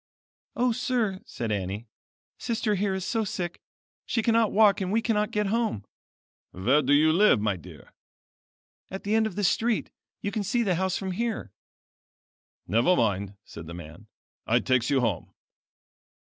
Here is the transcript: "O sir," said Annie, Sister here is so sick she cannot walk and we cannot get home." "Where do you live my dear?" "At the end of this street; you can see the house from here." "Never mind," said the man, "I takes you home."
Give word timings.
"O 0.55 0.71
sir," 0.71 1.19
said 1.27 1.51
Annie, 1.51 1.85
Sister 2.39 2.73
here 2.73 2.95
is 2.95 3.05
so 3.05 3.23
sick 3.23 3.61
she 4.07 4.23
cannot 4.23 4.51
walk 4.51 4.81
and 4.81 4.91
we 4.91 4.99
cannot 4.99 5.29
get 5.29 5.45
home." 5.45 5.85
"Where 6.49 6.81
do 6.81 6.91
you 6.91 7.11
live 7.13 7.39
my 7.39 7.55
dear?" 7.55 7.93
"At 8.89 9.03
the 9.03 9.13
end 9.13 9.27
of 9.27 9.35
this 9.35 9.47
street; 9.49 9.91
you 10.19 10.31
can 10.31 10.41
see 10.43 10.63
the 10.63 10.73
house 10.73 10.97
from 10.97 11.11
here." 11.11 11.51
"Never 12.67 12.95
mind," 12.95 13.35
said 13.45 13.67
the 13.67 13.75
man, 13.75 14.07
"I 14.47 14.59
takes 14.59 14.89
you 14.89 15.01
home." 15.01 15.29